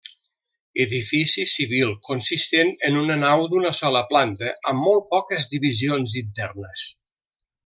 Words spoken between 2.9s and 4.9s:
una nau d'una sola planta amb